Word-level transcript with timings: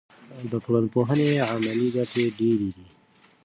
د 0.51 0.53
ټولنپوهنې 0.63 1.29
عملي 1.51 1.87
ګټې 1.95 2.25
ډېرې 2.37 2.69
دي. 2.75 2.87